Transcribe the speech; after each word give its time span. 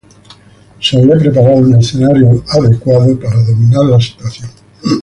Se 0.79 0.97
había 0.99 1.15
preparado 1.15 1.57
un 1.57 1.75
escenario 1.77 2.43
adecuado 2.47 3.19
para 3.19 3.39
dominar 3.43 3.85
la 3.85 3.99
situación. 3.99 4.49